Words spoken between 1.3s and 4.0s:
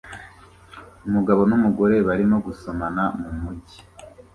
numugore barimo gusomana mumujyi